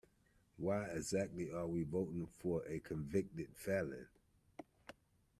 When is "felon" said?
3.55-4.07